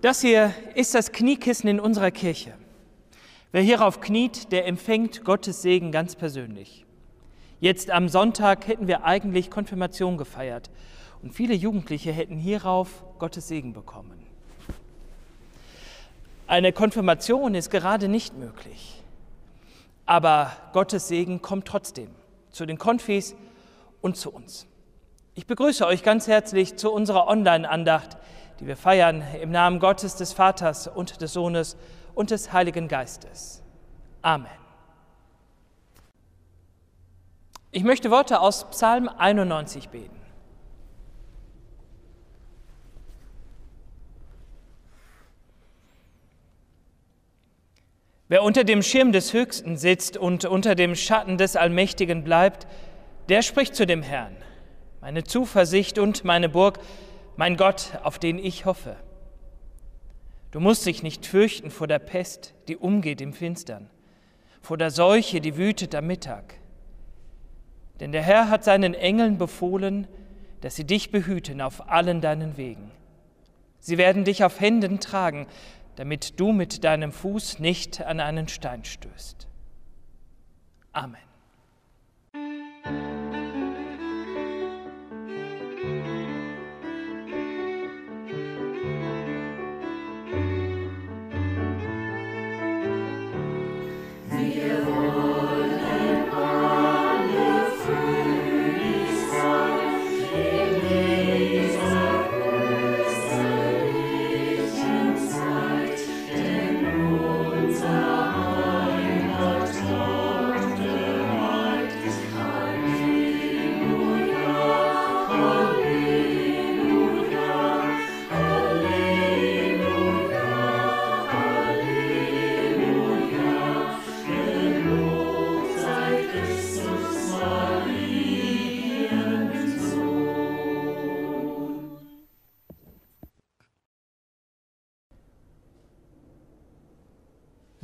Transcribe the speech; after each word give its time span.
Das 0.00 0.20
hier 0.20 0.54
ist 0.76 0.94
das 0.94 1.10
Kniekissen 1.10 1.68
in 1.68 1.80
unserer 1.80 2.12
Kirche. 2.12 2.54
Wer 3.50 3.62
hierauf 3.62 4.00
kniet, 4.00 4.52
der 4.52 4.64
empfängt 4.68 5.24
Gottes 5.24 5.60
Segen 5.62 5.90
ganz 5.90 6.14
persönlich. 6.14 6.84
Jetzt 7.58 7.90
am 7.90 8.08
Sonntag 8.08 8.68
hätten 8.68 8.86
wir 8.86 9.02
eigentlich 9.02 9.50
Konfirmation 9.50 10.16
gefeiert 10.16 10.70
und 11.20 11.34
viele 11.34 11.54
Jugendliche 11.54 12.12
hätten 12.12 12.36
hierauf 12.36 13.02
Gottes 13.18 13.48
Segen 13.48 13.72
bekommen. 13.72 14.24
Eine 16.46 16.72
Konfirmation 16.72 17.56
ist 17.56 17.68
gerade 17.68 18.06
nicht 18.06 18.38
möglich, 18.38 19.02
aber 20.06 20.52
Gottes 20.72 21.08
Segen 21.08 21.42
kommt 21.42 21.66
trotzdem 21.66 22.10
zu 22.52 22.66
den 22.66 22.78
Konfis 22.78 23.34
und 24.00 24.16
zu 24.16 24.30
uns. 24.30 24.68
Ich 25.34 25.48
begrüße 25.48 25.84
euch 25.84 26.04
ganz 26.04 26.28
herzlich 26.28 26.76
zu 26.76 26.92
unserer 26.92 27.26
Online-Andacht 27.26 28.16
die 28.60 28.66
wir 28.66 28.76
feiern 28.76 29.22
im 29.40 29.50
Namen 29.50 29.78
Gottes, 29.78 30.16
des 30.16 30.32
Vaters 30.32 30.88
und 30.88 31.20
des 31.20 31.32
Sohnes 31.32 31.76
und 32.14 32.30
des 32.30 32.52
Heiligen 32.52 32.88
Geistes. 32.88 33.62
Amen. 34.22 34.46
Ich 37.70 37.84
möchte 37.84 38.10
Worte 38.10 38.40
aus 38.40 38.68
Psalm 38.70 39.08
91 39.08 39.90
beten. 39.90 40.16
Wer 48.30 48.42
unter 48.42 48.64
dem 48.64 48.82
Schirm 48.82 49.12
des 49.12 49.32
Höchsten 49.32 49.78
sitzt 49.78 50.18
und 50.18 50.44
unter 50.44 50.74
dem 50.74 50.94
Schatten 50.94 51.38
des 51.38 51.56
Allmächtigen 51.56 52.24
bleibt, 52.24 52.66
der 53.30 53.40
spricht 53.40 53.74
zu 53.74 53.86
dem 53.86 54.02
Herrn, 54.02 54.36
meine 55.00 55.24
Zuversicht 55.24 55.98
und 55.98 56.24
meine 56.24 56.50
Burg, 56.50 56.78
mein 57.38 57.56
Gott, 57.56 57.92
auf 58.02 58.18
den 58.18 58.36
ich 58.36 58.64
hoffe. 58.64 58.96
Du 60.50 60.58
musst 60.58 60.84
dich 60.86 61.04
nicht 61.04 61.24
fürchten 61.24 61.70
vor 61.70 61.86
der 61.86 62.00
Pest, 62.00 62.52
die 62.66 62.76
umgeht 62.76 63.20
im 63.20 63.32
Finstern, 63.32 63.88
vor 64.60 64.76
der 64.76 64.90
Seuche, 64.90 65.40
die 65.40 65.56
wütet 65.56 65.94
am 65.94 66.08
Mittag. 66.08 66.54
Denn 68.00 68.10
der 68.10 68.22
Herr 68.22 68.50
hat 68.50 68.64
seinen 68.64 68.92
Engeln 68.92 69.38
befohlen, 69.38 70.08
dass 70.62 70.74
sie 70.74 70.84
dich 70.84 71.12
behüten 71.12 71.60
auf 71.60 71.88
allen 71.88 72.20
deinen 72.20 72.56
Wegen. 72.56 72.90
Sie 73.78 73.98
werden 73.98 74.24
dich 74.24 74.42
auf 74.42 74.58
Händen 74.58 74.98
tragen, 74.98 75.46
damit 75.94 76.40
du 76.40 76.50
mit 76.50 76.82
deinem 76.82 77.12
Fuß 77.12 77.60
nicht 77.60 78.00
an 78.00 78.18
einen 78.18 78.48
Stein 78.48 78.84
stößt. 78.84 79.46
Amen. 80.92 81.27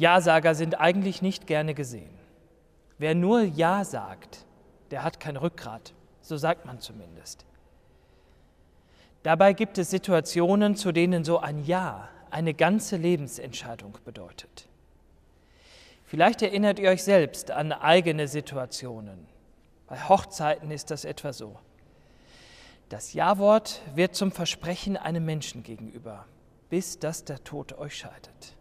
Ja-Sager 0.05 0.55
sind 0.55 0.79
eigentlich 0.79 1.23
nicht 1.23 1.47
gerne 1.47 1.73
gesehen. 1.73 2.11
Wer 2.99 3.15
nur 3.15 3.41
Ja 3.41 3.87
sagt, 3.87 4.45
der 4.91 5.03
hat 5.03 5.19
kein 5.19 5.39
Rückgrat, 5.39 5.95
so 6.21 6.37
sagt 6.37 6.67
man 6.67 6.79
zumindest. 6.79 7.47
Dabei 9.23 9.55
gibt 9.55 9.79
es 9.79 9.89
Situationen, 9.89 10.77
zu 10.77 10.93
denen 10.93 11.25
so 11.25 11.39
ein 11.39 11.65
Ja 11.65 12.11
eine 12.31 12.53
ganze 12.53 12.99
Lebensentscheidung 12.99 13.97
bedeutet. 14.05 14.69
Vielleicht 16.05 16.43
erinnert 16.43 16.79
ihr 16.79 16.91
euch 16.91 17.03
selbst 17.03 17.51
an 17.51 17.73
eigene 17.73 18.29
Situationen. 18.29 19.27
Bei 19.87 19.97
Hochzeiten 19.97 20.71
ist 20.71 20.91
das 20.91 21.07
etwa 21.07 21.33
so. 21.33 21.57
Das 22.91 23.15
Ja-Wort 23.15 23.81
wird 23.95 24.15
zum 24.15 24.33
Versprechen 24.33 24.99
einem 24.99 25.25
Menschen 25.25 25.63
gegenüber, 25.63 26.27
bis 26.69 26.99
dass 26.99 27.25
der 27.25 27.43
Tod 27.43 27.79
euch 27.79 27.97
scheidet. 27.97 28.55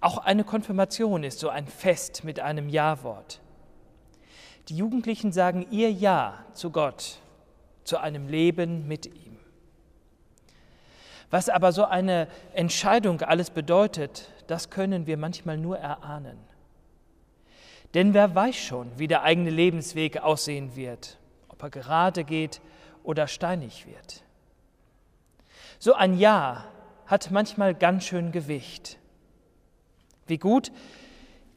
Auch 0.00 0.18
eine 0.18 0.44
Konfirmation 0.44 1.24
ist 1.24 1.40
so 1.40 1.50
ein 1.50 1.66
Fest 1.66 2.24
mit 2.24 2.40
einem 2.40 2.68
Ja-Wort. 2.68 3.40
Die 4.68 4.76
Jugendlichen 4.76 5.32
sagen 5.32 5.66
ihr 5.70 5.90
Ja 5.92 6.44
zu 6.54 6.70
Gott, 6.70 7.18
zu 7.84 7.98
einem 7.98 8.28
Leben 8.28 8.88
mit 8.88 9.06
ihm. 9.06 9.38
Was 11.30 11.48
aber 11.48 11.72
so 11.72 11.84
eine 11.84 12.28
Entscheidung 12.54 13.20
alles 13.22 13.50
bedeutet, 13.50 14.30
das 14.46 14.70
können 14.70 15.06
wir 15.06 15.16
manchmal 15.16 15.58
nur 15.58 15.78
erahnen. 15.78 16.38
Denn 17.94 18.14
wer 18.14 18.34
weiß 18.34 18.56
schon, 18.56 18.90
wie 18.98 19.08
der 19.08 19.22
eigene 19.22 19.50
Lebensweg 19.50 20.18
aussehen 20.18 20.76
wird, 20.76 21.18
ob 21.48 21.62
er 21.62 21.70
gerade 21.70 22.24
geht 22.24 22.60
oder 23.02 23.26
steinig 23.26 23.86
wird. 23.86 24.22
So 25.78 25.94
ein 25.94 26.18
Ja 26.18 26.64
hat 27.06 27.30
manchmal 27.30 27.74
ganz 27.74 28.04
schön 28.04 28.32
Gewicht. 28.32 28.99
Wie 30.30 30.38
gut 30.38 30.72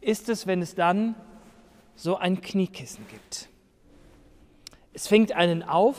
ist 0.01 0.29
es, 0.29 0.47
wenn 0.47 0.61
es 0.61 0.75
dann 0.75 1.15
so 1.95 2.17
ein 2.17 2.41
Kniekissen 2.41 3.05
gibt. 3.07 3.49
Es 4.93 5.07
fängt 5.07 5.31
einen 5.31 5.63
auf 5.63 5.97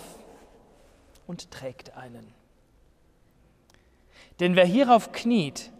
und 1.26 1.50
trägt 1.50 1.96
einen. 1.96 2.32
Denn 4.40 4.56
wer 4.56 4.66
hierauf 4.66 5.12
kniet, 5.12 5.70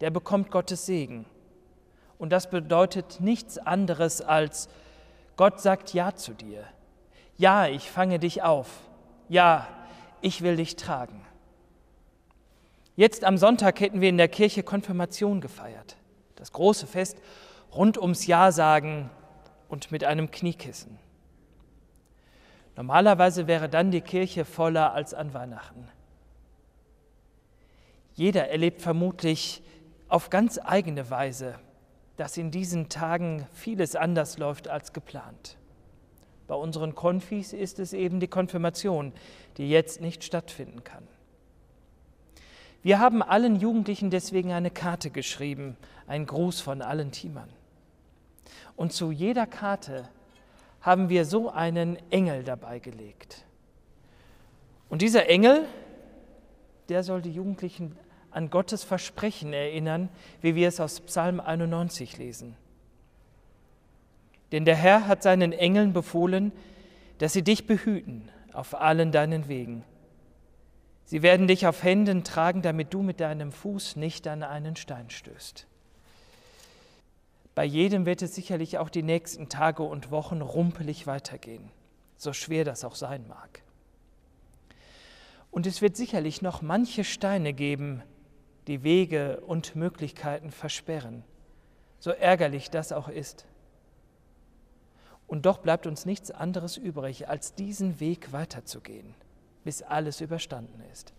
der 0.00 0.10
bekommt 0.10 0.50
Gottes 0.50 0.86
Segen. 0.86 1.26
Und 2.18 2.30
das 2.30 2.50
bedeutet 2.50 3.20
nichts 3.20 3.58
anderes 3.58 4.20
als, 4.20 4.68
Gott 5.36 5.60
sagt 5.60 5.92
Ja 5.92 6.14
zu 6.14 6.32
dir. 6.32 6.64
Ja, 7.36 7.66
ich 7.66 7.90
fange 7.90 8.18
dich 8.18 8.42
auf. 8.42 8.68
Ja, 9.28 9.66
ich 10.20 10.42
will 10.42 10.56
dich 10.56 10.76
tragen. 10.76 11.24
Jetzt 12.94 13.24
am 13.24 13.38
Sonntag 13.38 13.80
hätten 13.80 14.00
wir 14.00 14.08
in 14.08 14.18
der 14.18 14.28
Kirche 14.28 14.62
Konfirmation 14.62 15.40
gefeiert 15.40 15.96
das 16.42 16.50
große 16.50 16.88
Fest 16.88 17.18
rund 17.72 17.96
ums 17.98 18.26
Jahr 18.26 18.50
sagen 18.50 19.08
und 19.68 19.92
mit 19.92 20.02
einem 20.02 20.32
Kniekissen. 20.32 20.98
Normalerweise 22.74 23.46
wäre 23.46 23.68
dann 23.68 23.92
die 23.92 24.00
Kirche 24.00 24.44
voller 24.44 24.92
als 24.92 25.14
an 25.14 25.34
Weihnachten. 25.34 25.86
Jeder 28.14 28.48
erlebt 28.48 28.82
vermutlich 28.82 29.62
auf 30.08 30.30
ganz 30.30 30.58
eigene 30.58 31.10
Weise, 31.10 31.60
dass 32.16 32.36
in 32.36 32.50
diesen 32.50 32.88
Tagen 32.88 33.46
vieles 33.52 33.94
anders 33.94 34.36
läuft 34.36 34.66
als 34.66 34.92
geplant. 34.92 35.56
Bei 36.48 36.56
unseren 36.56 36.96
Konfis 36.96 37.52
ist 37.52 37.78
es 37.78 37.92
eben 37.92 38.18
die 38.18 38.26
Konfirmation, 38.26 39.12
die 39.58 39.70
jetzt 39.70 40.00
nicht 40.00 40.24
stattfinden 40.24 40.82
kann. 40.82 41.06
Wir 42.82 42.98
haben 42.98 43.22
allen 43.22 43.60
Jugendlichen 43.60 44.10
deswegen 44.10 44.50
eine 44.50 44.72
Karte 44.72 45.10
geschrieben, 45.10 45.76
einen 46.12 46.26
Gruß 46.26 46.60
von 46.60 46.82
allen 46.82 47.10
Teamern. 47.10 47.48
Und 48.76 48.92
zu 48.92 49.10
jeder 49.10 49.46
Karte 49.46 50.10
haben 50.82 51.08
wir 51.08 51.24
so 51.24 51.48
einen 51.50 51.96
Engel 52.10 52.44
dabei 52.44 52.80
gelegt. 52.80 53.46
Und 54.90 55.00
dieser 55.00 55.30
Engel, 55.30 55.64
der 56.90 57.02
soll 57.02 57.22
die 57.22 57.32
Jugendlichen 57.32 57.96
an 58.30 58.50
Gottes 58.50 58.84
Versprechen 58.84 59.54
erinnern, 59.54 60.10
wie 60.42 60.54
wir 60.54 60.68
es 60.68 60.80
aus 60.80 61.00
Psalm 61.00 61.40
91 61.40 62.18
lesen. 62.18 62.56
Denn 64.50 64.66
der 64.66 64.76
Herr 64.76 65.06
hat 65.06 65.22
seinen 65.22 65.52
Engeln 65.52 65.94
befohlen, 65.94 66.52
dass 67.18 67.32
sie 67.32 67.42
dich 67.42 67.66
behüten 67.66 68.28
auf 68.52 68.78
allen 68.78 69.12
deinen 69.12 69.48
Wegen 69.48 69.82
Sie 71.12 71.20
werden 71.20 71.46
dich 71.46 71.66
auf 71.66 71.82
Händen 71.82 72.24
tragen, 72.24 72.62
damit 72.62 72.94
du 72.94 73.02
mit 73.02 73.20
deinem 73.20 73.52
Fuß 73.52 73.96
nicht 73.96 74.26
an 74.26 74.42
einen 74.42 74.76
Stein 74.76 75.10
stößt. 75.10 75.66
Bei 77.54 77.64
jedem 77.64 78.06
wird 78.06 78.22
es 78.22 78.34
sicherlich 78.34 78.78
auch 78.78 78.88
die 78.88 79.02
nächsten 79.02 79.48
Tage 79.48 79.82
und 79.82 80.10
Wochen 80.10 80.40
rumpelig 80.40 81.06
weitergehen, 81.06 81.70
so 82.16 82.32
schwer 82.32 82.64
das 82.64 82.84
auch 82.84 82.94
sein 82.94 83.26
mag. 83.28 83.62
Und 85.50 85.66
es 85.66 85.82
wird 85.82 85.96
sicherlich 85.96 86.40
noch 86.40 86.62
manche 86.62 87.04
Steine 87.04 87.52
geben, 87.52 88.02
die 88.68 88.82
Wege 88.82 89.40
und 89.40 89.76
Möglichkeiten 89.76 90.50
versperren, 90.50 91.24
so 91.98 92.10
ärgerlich 92.10 92.70
das 92.70 92.90
auch 92.90 93.08
ist. 93.08 93.46
Und 95.26 95.44
doch 95.44 95.58
bleibt 95.58 95.86
uns 95.86 96.06
nichts 96.06 96.30
anderes 96.30 96.76
übrig, 96.78 97.28
als 97.28 97.54
diesen 97.54 98.00
Weg 98.00 98.32
weiterzugehen, 98.32 99.14
bis 99.64 99.82
alles 99.82 100.20
überstanden 100.20 100.82
ist. 100.90 101.12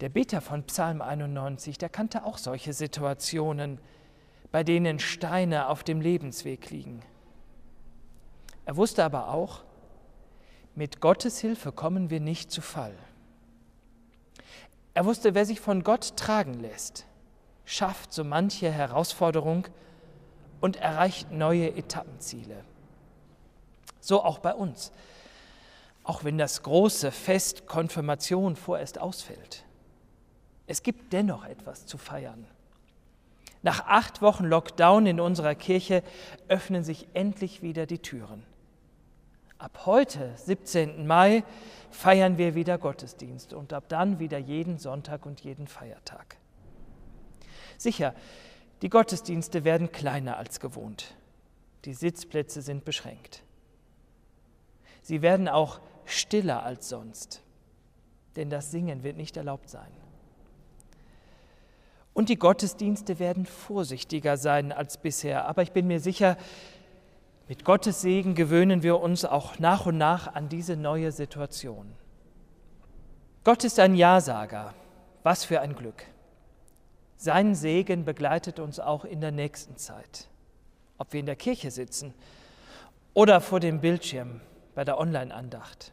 Der 0.00 0.08
Beter 0.08 0.40
von 0.40 0.62
Psalm 0.64 1.02
91, 1.02 1.76
der 1.76 1.90
kannte 1.90 2.24
auch 2.24 2.38
solche 2.38 2.72
Situationen, 2.72 3.78
bei 4.50 4.64
denen 4.64 4.98
Steine 4.98 5.68
auf 5.68 5.84
dem 5.84 6.00
Lebensweg 6.00 6.70
liegen. 6.70 7.02
Er 8.64 8.76
wusste 8.76 9.04
aber 9.04 9.28
auch, 9.28 9.62
mit 10.74 11.00
Gottes 11.00 11.38
Hilfe 11.40 11.70
kommen 11.70 12.08
wir 12.08 12.20
nicht 12.20 12.50
zu 12.50 12.62
Fall. 12.62 12.94
Er 14.94 15.04
wusste, 15.04 15.34
wer 15.34 15.44
sich 15.44 15.60
von 15.60 15.84
Gott 15.84 16.16
tragen 16.16 16.54
lässt, 16.54 17.04
schafft 17.66 18.12
so 18.12 18.24
manche 18.24 18.70
Herausforderung 18.70 19.66
und 20.62 20.76
erreicht 20.76 21.30
neue 21.30 21.76
Etappenziele. 21.76 22.64
So 24.00 24.24
auch 24.24 24.38
bei 24.38 24.54
uns, 24.54 24.92
auch 26.04 26.24
wenn 26.24 26.38
das 26.38 26.62
große 26.62 27.12
Fest 27.12 27.66
Konfirmation 27.66 28.56
vorerst 28.56 28.98
ausfällt. 28.98 29.64
Es 30.70 30.84
gibt 30.84 31.12
dennoch 31.12 31.44
etwas 31.44 31.84
zu 31.84 31.98
feiern. 31.98 32.46
Nach 33.62 33.88
acht 33.88 34.22
Wochen 34.22 34.44
Lockdown 34.44 35.04
in 35.04 35.18
unserer 35.18 35.56
Kirche 35.56 36.04
öffnen 36.46 36.84
sich 36.84 37.08
endlich 37.12 37.60
wieder 37.60 37.86
die 37.86 37.98
Türen. 37.98 38.44
Ab 39.58 39.80
heute, 39.84 40.32
17. 40.36 41.08
Mai, 41.08 41.42
feiern 41.90 42.38
wir 42.38 42.54
wieder 42.54 42.78
Gottesdienst 42.78 43.52
und 43.52 43.72
ab 43.72 43.86
dann 43.88 44.20
wieder 44.20 44.38
jeden 44.38 44.78
Sonntag 44.78 45.26
und 45.26 45.40
jeden 45.40 45.66
Feiertag. 45.66 46.36
Sicher, 47.76 48.14
die 48.82 48.90
Gottesdienste 48.90 49.64
werden 49.64 49.90
kleiner 49.90 50.36
als 50.36 50.60
gewohnt. 50.60 51.16
Die 51.84 51.94
Sitzplätze 51.94 52.62
sind 52.62 52.84
beschränkt. 52.84 53.42
Sie 55.02 55.20
werden 55.20 55.48
auch 55.48 55.80
stiller 56.04 56.62
als 56.62 56.88
sonst, 56.88 57.42
denn 58.36 58.50
das 58.50 58.70
Singen 58.70 59.02
wird 59.02 59.16
nicht 59.16 59.36
erlaubt 59.36 59.68
sein. 59.68 59.90
Und 62.12 62.28
die 62.28 62.38
Gottesdienste 62.38 63.18
werden 63.18 63.46
vorsichtiger 63.46 64.36
sein 64.36 64.72
als 64.72 64.98
bisher, 64.98 65.46
aber 65.46 65.62
ich 65.62 65.72
bin 65.72 65.86
mir 65.86 66.00
sicher, 66.00 66.36
mit 67.48 67.64
Gottes 67.64 68.00
Segen 68.00 68.36
gewöhnen 68.36 68.84
wir 68.84 69.00
uns 69.00 69.24
auch 69.24 69.58
nach 69.58 69.86
und 69.86 69.98
nach 69.98 70.34
an 70.34 70.48
diese 70.48 70.76
neue 70.76 71.10
Situation. 71.10 71.92
Gott 73.42 73.64
ist 73.64 73.80
ein 73.80 73.96
Ja-Sager. 73.96 74.72
Was 75.22 75.44
für 75.44 75.60
ein 75.60 75.74
Glück. 75.74 76.04
Sein 77.16 77.54
Segen 77.54 78.04
begleitet 78.04 78.58
uns 78.58 78.80
auch 78.80 79.04
in 79.04 79.20
der 79.20 79.32
nächsten 79.32 79.76
Zeit. 79.76 80.28
Ob 80.96 81.12
wir 81.12 81.20
in 81.20 81.26
der 81.26 81.36
Kirche 81.36 81.70
sitzen 81.70 82.14
oder 83.14 83.40
vor 83.40 83.60
dem 83.60 83.80
Bildschirm 83.80 84.40
bei 84.74 84.84
der 84.84 84.98
Online-Andacht. 84.98 85.92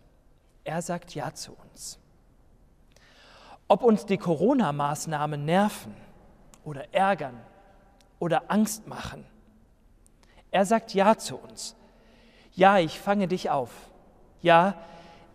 Er 0.64 0.82
sagt 0.82 1.16
Ja 1.16 1.34
zu 1.34 1.54
uns. 1.54 2.00
Ob 3.68 3.84
uns 3.84 4.06
die 4.06 4.18
Corona-Maßnahmen 4.18 5.44
nerven 5.44 6.07
oder 6.68 6.94
ärgern 6.94 7.40
oder 8.20 8.52
Angst 8.52 8.88
machen– 8.88 9.26
er 10.52 10.66
sagt 10.66 10.94
Ja 10.94 11.18
zu 11.18 11.38
uns. 11.38 11.76
Ja, 12.54 12.80
ich 12.80 13.00
fange 13.00 13.28
dich 13.28 13.50
auf. 13.50 13.92
Ja, 14.42 14.76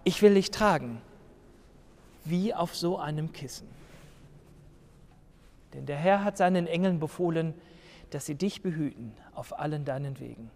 ich 0.05 0.23
will 0.23 0.35
dich 0.35 0.51
tragen. 0.51 1.01
Wie 2.25 2.55
auf 2.55 2.75
so 2.75 2.99
einem 2.99 3.33
Kissen. 3.33 3.69
Denn 5.75 5.87
der 5.87 5.97
Herr 5.97 6.25
hat 6.25 6.37
seinen 6.37 6.67
Engeln 6.67 6.99
befohlen, 6.99 7.55
dass 8.11 8.27
sie 8.27 8.35
dich 8.35 8.63
behüten 8.63 9.13
auf 9.35 9.59
allen 9.59 9.85
deinen 9.85 10.21
Wegen. 10.21 10.51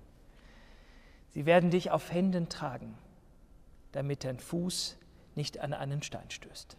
Sie 1.31 1.47
werden 1.47 1.71
dich 1.71 1.91
auf 1.91 2.13
Händen 2.13 2.49
tragen, 2.49 2.97
damit 3.93 4.25
dein 4.25 4.39
Fuß 4.39 4.97
nicht 5.35 5.59
an 5.61 5.73
einen 5.73 6.03
Stein 6.03 6.31
stößt. 6.31 6.77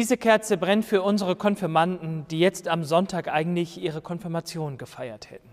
Diese 0.00 0.16
Kerze 0.16 0.56
brennt 0.56 0.86
für 0.86 1.02
unsere 1.02 1.36
Konfirmanden, 1.36 2.26
die 2.28 2.38
jetzt 2.38 2.68
am 2.68 2.84
Sonntag 2.84 3.28
eigentlich 3.28 3.76
ihre 3.76 4.00
Konfirmation 4.00 4.78
gefeiert 4.78 5.30
hätten. 5.30 5.50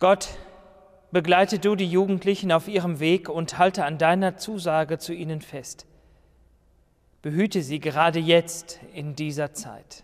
Gott, 0.00 0.30
begleite 1.12 1.60
du 1.60 1.76
die 1.76 1.86
Jugendlichen 1.86 2.50
auf 2.50 2.66
ihrem 2.66 2.98
Weg 2.98 3.28
und 3.28 3.56
halte 3.56 3.84
an 3.84 3.98
deiner 3.98 4.36
Zusage 4.36 4.98
zu 4.98 5.12
ihnen 5.12 5.42
fest. 5.42 5.86
Behüte 7.22 7.62
sie 7.62 7.78
gerade 7.78 8.18
jetzt 8.18 8.80
in 8.94 9.14
dieser 9.14 9.52
Zeit. 9.54 10.03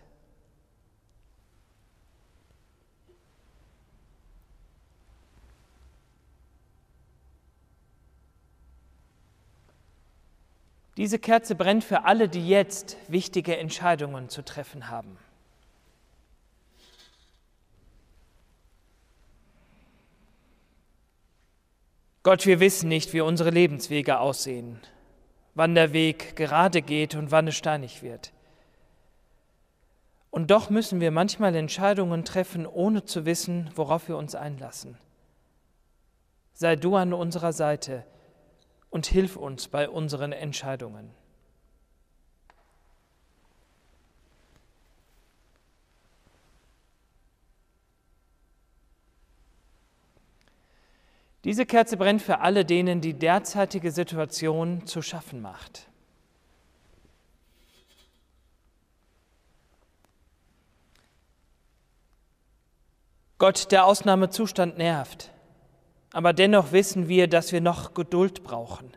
Diese 11.01 11.17
Kerze 11.17 11.55
brennt 11.55 11.83
für 11.83 12.03
alle, 12.03 12.29
die 12.29 12.47
jetzt 12.47 12.95
wichtige 13.07 13.57
Entscheidungen 13.57 14.29
zu 14.29 14.43
treffen 14.43 14.87
haben. 14.87 15.17
Gott, 22.21 22.45
wir 22.45 22.59
wissen 22.59 22.87
nicht, 22.87 23.13
wie 23.13 23.21
unsere 23.21 23.49
Lebenswege 23.49 24.19
aussehen, 24.19 24.79
wann 25.55 25.73
der 25.73 25.91
Weg 25.91 26.35
gerade 26.35 26.83
geht 26.83 27.15
und 27.15 27.31
wann 27.31 27.47
es 27.47 27.55
steinig 27.55 28.03
wird. 28.03 28.31
Und 30.29 30.51
doch 30.51 30.69
müssen 30.69 31.01
wir 31.01 31.09
manchmal 31.09 31.55
Entscheidungen 31.55 32.25
treffen, 32.25 32.67
ohne 32.67 33.05
zu 33.05 33.25
wissen, 33.25 33.71
worauf 33.73 34.07
wir 34.07 34.17
uns 34.17 34.35
einlassen. 34.35 34.99
Sei 36.53 36.75
du 36.75 36.95
an 36.95 37.11
unserer 37.11 37.53
Seite, 37.53 38.05
und 38.91 39.07
hilf 39.07 39.37
uns 39.37 39.69
bei 39.69 39.89
unseren 39.89 40.33
Entscheidungen. 40.33 41.09
Diese 51.43 51.65
Kerze 51.65 51.97
brennt 51.97 52.21
für 52.21 52.39
alle 52.41 52.65
denen 52.65 53.01
die 53.01 53.15
derzeitige 53.15 53.91
Situation 53.91 54.85
zu 54.85 55.01
schaffen 55.01 55.41
macht. 55.41 55.87
Gott, 63.39 63.71
der 63.71 63.87
Ausnahmezustand 63.87 64.77
nervt 64.77 65.31
aber 66.13 66.33
dennoch 66.33 66.71
wissen 66.71 67.07
wir, 67.07 67.27
dass 67.27 67.51
wir 67.51 67.61
noch 67.61 67.93
Geduld 67.93 68.43
brauchen. 68.43 68.91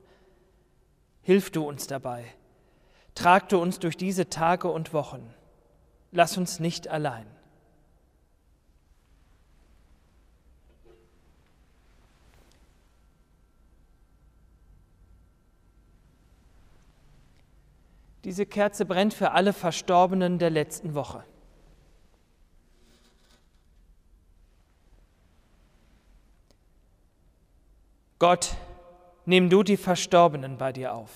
Hilf 1.22 1.50
du 1.50 1.66
uns 1.66 1.86
dabei. 1.86 2.24
Trag 3.14 3.48
du 3.48 3.58
uns 3.58 3.78
durch 3.78 3.96
diese 3.96 4.28
Tage 4.28 4.68
und 4.68 4.92
Wochen. 4.92 5.32
Lass 6.10 6.36
uns 6.36 6.58
nicht 6.60 6.88
allein. 6.88 7.26
Diese 18.24 18.46
Kerze 18.46 18.86
brennt 18.86 19.12
für 19.12 19.32
alle 19.32 19.52
Verstorbenen 19.52 20.38
der 20.38 20.50
letzten 20.50 20.94
Woche. 20.94 21.24
Gott, 28.18 28.56
nimm 29.24 29.50
du 29.50 29.62
die 29.62 29.76
Verstorbenen 29.76 30.56
bei 30.56 30.72
dir 30.72 30.94
auf. 30.94 31.10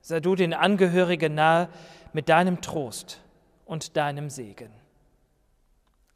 Sei 0.00 0.20
du 0.20 0.34
den 0.34 0.54
Angehörigen 0.54 1.34
nahe 1.34 1.68
mit 2.12 2.28
deinem 2.28 2.60
Trost 2.60 3.20
und 3.64 3.96
deinem 3.96 4.30
Segen. 4.30 4.72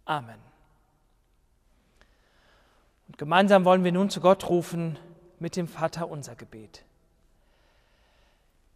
Amen. 0.04 0.40
Und 3.06 3.18
gemeinsam 3.18 3.64
wollen 3.64 3.84
wir 3.84 3.92
nun 3.92 4.10
zu 4.10 4.20
Gott 4.20 4.48
rufen 4.48 4.98
mit 5.38 5.56
dem 5.56 5.68
Vater 5.68 6.08
unser 6.08 6.36
Gebet. 6.36 6.84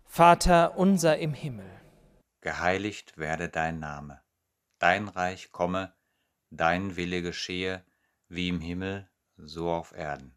Vater 0.06 0.76
unser 0.76 1.18
im 1.18 1.34
Himmel. 1.34 1.70
Geheiligt 2.40 3.16
werde 3.18 3.48
dein 3.48 3.80
Name. 3.80 4.20
Dein 4.78 5.08
Reich 5.08 5.50
komme, 5.50 5.92
dein 6.50 6.96
Wille 6.96 7.22
geschehe, 7.22 7.84
wie 8.28 8.48
im 8.48 8.60
Himmel, 8.60 9.08
so 9.36 9.70
auf 9.70 9.92
Erden. 9.92 10.36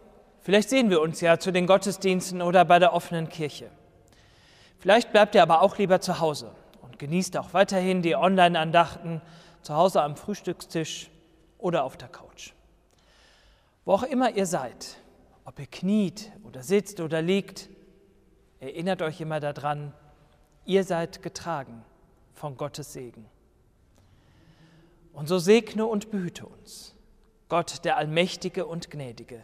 Vielleicht 0.41 0.69
sehen 0.69 0.89
wir 0.89 1.01
uns 1.01 1.21
ja 1.21 1.37
zu 1.37 1.51
den 1.51 1.67
Gottesdiensten 1.67 2.41
oder 2.41 2.65
bei 2.65 2.79
der 2.79 2.93
offenen 2.93 3.29
Kirche. 3.29 3.69
Vielleicht 4.79 5.11
bleibt 5.11 5.35
ihr 5.35 5.43
aber 5.43 5.61
auch 5.61 5.77
lieber 5.77 6.01
zu 6.01 6.19
Hause 6.19 6.51
und 6.81 6.97
genießt 6.97 7.37
auch 7.37 7.53
weiterhin 7.53 8.01
die 8.01 8.15
Online-Andachten 8.15 9.21
zu 9.61 9.75
Hause 9.75 10.01
am 10.01 10.15
Frühstückstisch 10.15 11.11
oder 11.59 11.83
auf 11.83 11.95
der 11.95 12.07
Couch. 12.07 12.53
Wo 13.85 13.93
auch 13.93 14.03
immer 14.03 14.31
ihr 14.31 14.47
seid, 14.47 14.97
ob 15.45 15.59
ihr 15.59 15.67
kniet 15.67 16.31
oder 16.43 16.63
sitzt 16.63 16.99
oder 16.99 17.21
liegt, 17.21 17.69
erinnert 18.59 19.03
euch 19.03 19.21
immer 19.21 19.39
daran, 19.39 19.93
ihr 20.65 20.83
seid 20.83 21.21
getragen 21.21 21.83
von 22.33 22.57
Gottes 22.57 22.93
Segen. 22.93 23.27
Und 25.13 25.27
so 25.27 25.37
segne 25.37 25.85
und 25.85 26.09
behüte 26.09 26.47
uns, 26.47 26.95
Gott 27.49 27.85
der 27.85 27.97
Allmächtige 27.97 28.65
und 28.65 28.89
Gnädige, 28.89 29.43